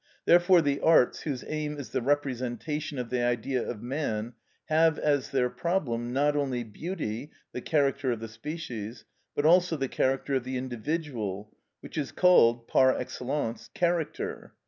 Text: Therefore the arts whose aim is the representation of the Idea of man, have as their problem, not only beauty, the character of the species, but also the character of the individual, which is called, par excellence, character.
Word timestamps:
Therefore 0.25 0.63
the 0.63 0.79
arts 0.79 1.21
whose 1.21 1.43
aim 1.47 1.77
is 1.77 1.91
the 1.91 2.01
representation 2.01 2.97
of 2.97 3.11
the 3.11 3.21
Idea 3.21 3.61
of 3.63 3.83
man, 3.83 4.33
have 4.65 4.97
as 4.97 5.29
their 5.29 5.47
problem, 5.47 6.11
not 6.11 6.35
only 6.35 6.63
beauty, 6.63 7.29
the 7.51 7.61
character 7.61 8.11
of 8.11 8.19
the 8.19 8.27
species, 8.27 9.05
but 9.35 9.45
also 9.45 9.77
the 9.77 9.87
character 9.87 10.33
of 10.33 10.43
the 10.43 10.57
individual, 10.57 11.55
which 11.81 11.99
is 11.99 12.11
called, 12.11 12.67
par 12.67 12.97
excellence, 12.97 13.69
character. 13.75 14.55